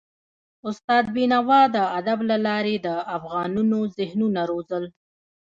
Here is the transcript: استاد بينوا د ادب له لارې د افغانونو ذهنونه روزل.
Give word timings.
استاد 0.69 1.05
بينوا 1.15 1.61
د 1.75 1.77
ادب 1.99 2.19
له 2.29 2.37
لارې 2.47 2.75
د 2.85 2.87
افغانونو 3.17 3.77
ذهنونه 3.97 4.41
روزل. 4.51 4.83